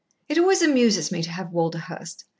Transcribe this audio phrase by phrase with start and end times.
[0.27, 2.23] It always amuses me to have Walderhurst.